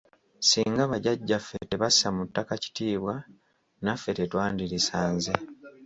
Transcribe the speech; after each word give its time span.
Singa 0.49 0.83
bajjajjaffe 0.91 1.57
tebassa 1.69 2.07
mu 2.15 2.23
ttaka 2.27 2.53
kitiibwa 2.63 3.15
naffe 3.85 4.09
tetwandirisanze. 4.17 5.33